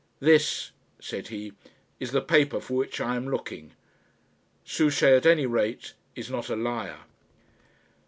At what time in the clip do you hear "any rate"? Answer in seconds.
5.27-5.93